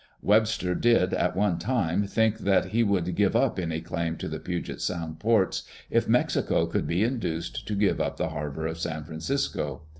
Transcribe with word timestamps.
Webster 0.23 0.73
did, 0.73 1.13
at 1.13 1.35
one 1.35 1.59
time, 1.59 2.07
think 2.07 2.39
that 2.39 2.69
he 2.69 2.81
would 2.81 3.13
give 3.13 3.35
up 3.35 3.59
any 3.59 3.81
claim 3.81 4.17
to 4.17 4.27
the 4.27 4.39
Puget 4.39 4.81
Sound 4.81 5.19
ports 5.19 5.61
if 5.91 6.07
Mexico 6.07 6.65
could 6.65 6.87
be 6.87 7.03
induced 7.03 7.67
to 7.67 7.75
give 7.75 8.01
up 8.01 8.17
the 8.17 8.29
harbor 8.29 8.65
of 8.65 8.79
San 8.79 9.03
Francisco. 9.03 9.83